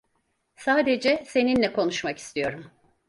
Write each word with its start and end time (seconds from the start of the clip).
Sadece 0.55 1.23
seninle 1.27 1.73
konuşmak 1.73 2.17
istiyorum. 2.17 2.65